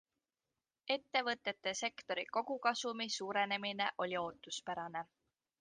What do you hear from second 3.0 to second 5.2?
suurenemine oli ootuspärane.